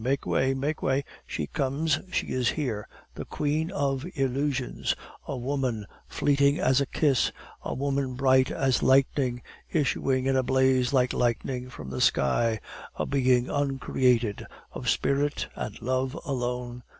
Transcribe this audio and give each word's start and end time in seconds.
Make 0.03 0.25
way! 0.25 0.55
make 0.55 0.81
way! 0.81 1.03
She 1.27 1.45
comes, 1.45 1.99
she 2.11 2.29
is 2.29 2.49
here, 2.49 2.87
the 3.13 3.23
queen 3.23 3.69
of 3.69 4.03
illusions, 4.15 4.95
a 5.27 5.37
woman 5.37 5.85
fleeting 6.07 6.57
as 6.59 6.81
a 6.81 6.87
kiss, 6.87 7.31
a 7.61 7.75
woman 7.75 8.15
bright 8.15 8.49
as 8.49 8.81
lightning, 8.81 9.43
issuing 9.71 10.25
in 10.25 10.35
a 10.35 10.41
blaze 10.41 10.91
like 10.91 11.13
lightning 11.13 11.69
from 11.69 11.91
the 11.91 12.01
sky, 12.01 12.59
a 12.95 13.05
being 13.05 13.47
uncreated, 13.47 14.47
of 14.71 14.89
spirit 14.89 15.49
and 15.55 15.79
love 15.83 16.17
alone. 16.25 16.81